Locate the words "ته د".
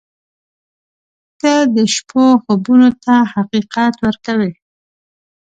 1.41-1.77